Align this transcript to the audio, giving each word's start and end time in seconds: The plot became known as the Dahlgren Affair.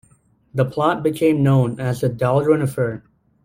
The 0.55 0.65
plot 0.65 1.03
became 1.03 1.43
known 1.43 1.79
as 1.79 2.01
the 2.01 2.09
Dahlgren 2.09 2.63
Affair. 2.63 3.03